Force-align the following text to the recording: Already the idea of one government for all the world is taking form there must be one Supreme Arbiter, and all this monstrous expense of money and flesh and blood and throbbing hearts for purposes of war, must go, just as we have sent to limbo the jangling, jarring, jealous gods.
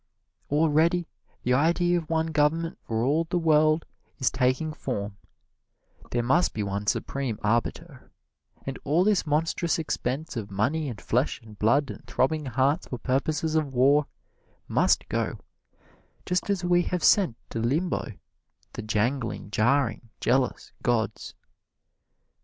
Already 0.49 1.05
the 1.43 1.53
idea 1.53 1.99
of 1.99 2.09
one 2.09 2.31
government 2.31 2.79
for 2.87 3.03
all 3.03 3.25
the 3.25 3.37
world 3.37 3.85
is 4.17 4.31
taking 4.31 4.73
form 4.73 5.15
there 6.09 6.23
must 6.23 6.55
be 6.55 6.63
one 6.63 6.87
Supreme 6.87 7.37
Arbiter, 7.43 8.11
and 8.65 8.79
all 8.83 9.03
this 9.03 9.27
monstrous 9.27 9.77
expense 9.77 10.35
of 10.35 10.49
money 10.49 10.89
and 10.89 10.99
flesh 10.99 11.39
and 11.41 11.59
blood 11.59 11.91
and 11.91 12.03
throbbing 12.07 12.47
hearts 12.47 12.87
for 12.87 12.97
purposes 12.97 13.53
of 13.53 13.75
war, 13.75 14.07
must 14.67 15.07
go, 15.07 15.37
just 16.25 16.49
as 16.49 16.63
we 16.63 16.81
have 16.81 17.03
sent 17.03 17.37
to 17.51 17.59
limbo 17.59 18.13
the 18.73 18.81
jangling, 18.81 19.51
jarring, 19.51 20.09
jealous 20.19 20.73
gods. 20.81 21.35